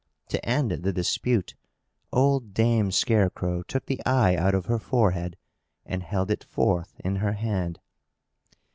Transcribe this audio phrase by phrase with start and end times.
[0.29, 1.53] To end the dispute,
[2.11, 5.37] old Dame Scarecrow took the eye out of her forehead,
[5.85, 7.79] and held it forth in her hand.